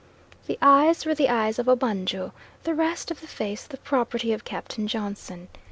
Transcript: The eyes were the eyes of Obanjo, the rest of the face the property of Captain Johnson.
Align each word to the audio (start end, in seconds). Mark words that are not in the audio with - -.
The 0.47 0.57
eyes 0.63 1.05
were 1.05 1.13
the 1.13 1.29
eyes 1.29 1.59
of 1.59 1.67
Obanjo, 1.69 2.31
the 2.63 2.73
rest 2.73 3.11
of 3.11 3.21
the 3.21 3.27
face 3.27 3.65
the 3.65 3.77
property 3.77 4.33
of 4.33 4.43
Captain 4.43 4.87
Johnson. 4.87 5.47